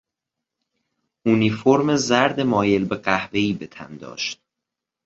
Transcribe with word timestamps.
اونیفورم 1.25 1.95
زرد 1.95 2.41
مایل 2.41 2.85
به 2.85 2.95
قهوهای 2.95 3.53
به 3.53 3.67
تن 3.67 3.97
داشت. 3.97 4.41